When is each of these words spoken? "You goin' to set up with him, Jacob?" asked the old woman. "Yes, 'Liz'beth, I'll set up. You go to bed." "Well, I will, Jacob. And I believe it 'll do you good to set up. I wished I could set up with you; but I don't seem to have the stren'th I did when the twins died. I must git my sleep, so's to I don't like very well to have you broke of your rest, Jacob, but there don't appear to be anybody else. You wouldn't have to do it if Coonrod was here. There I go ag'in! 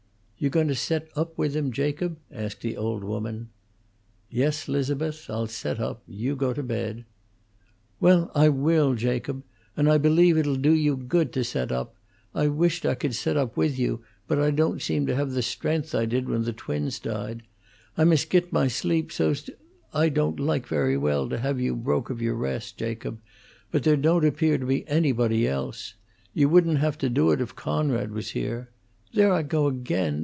"You 0.41 0.49
goin' 0.49 0.69
to 0.69 0.73
set 0.73 1.07
up 1.15 1.37
with 1.37 1.55
him, 1.55 1.71
Jacob?" 1.71 2.17
asked 2.31 2.61
the 2.61 2.75
old 2.75 3.03
woman. 3.03 3.49
"Yes, 4.27 4.67
'Liz'beth, 4.67 5.29
I'll 5.29 5.45
set 5.45 5.79
up. 5.79 6.01
You 6.07 6.35
go 6.35 6.51
to 6.51 6.63
bed." 6.63 7.05
"Well, 7.99 8.31
I 8.33 8.49
will, 8.49 8.95
Jacob. 8.95 9.43
And 9.77 9.87
I 9.87 9.99
believe 9.99 10.37
it 10.37 10.47
'll 10.47 10.55
do 10.55 10.73
you 10.73 10.97
good 10.97 11.31
to 11.33 11.43
set 11.43 11.71
up. 11.71 11.93
I 12.33 12.47
wished 12.47 12.87
I 12.87 12.95
could 12.95 13.13
set 13.13 13.37
up 13.37 13.55
with 13.55 13.77
you; 13.77 14.01
but 14.27 14.39
I 14.39 14.49
don't 14.49 14.81
seem 14.81 15.05
to 15.05 15.15
have 15.15 15.33
the 15.33 15.43
stren'th 15.43 15.93
I 15.93 16.07
did 16.07 16.27
when 16.27 16.41
the 16.41 16.53
twins 16.53 16.97
died. 16.97 17.43
I 17.95 18.03
must 18.03 18.31
git 18.31 18.51
my 18.51 18.67
sleep, 18.67 19.11
so's 19.11 19.43
to 19.43 19.55
I 19.93 20.09
don't 20.09 20.39
like 20.39 20.65
very 20.65 20.97
well 20.97 21.29
to 21.29 21.37
have 21.37 21.59
you 21.61 21.75
broke 21.75 22.09
of 22.09 22.19
your 22.19 22.33
rest, 22.33 22.77
Jacob, 22.79 23.19
but 23.69 23.83
there 23.83 23.95
don't 23.95 24.25
appear 24.25 24.57
to 24.57 24.65
be 24.65 24.87
anybody 24.87 25.47
else. 25.47 25.93
You 26.33 26.49
wouldn't 26.49 26.79
have 26.79 26.97
to 26.97 27.11
do 27.11 27.29
it 27.29 27.41
if 27.41 27.55
Coonrod 27.55 28.09
was 28.09 28.31
here. 28.31 28.71
There 29.13 29.31
I 29.31 29.43
go 29.43 29.67
ag'in! 29.67 30.17